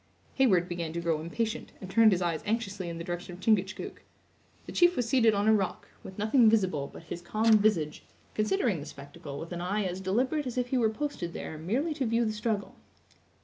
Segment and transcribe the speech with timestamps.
[0.33, 4.01] Heyward began to grow impatient, and turned his eyes anxiously in the direction of Chingachgook.
[4.65, 8.03] The chief was seated on a rock, with nothing visible but his calm visage,
[8.33, 11.93] considering the spectacle with an eye as deliberate as if he were posted there merely
[11.93, 12.73] to view the struggle.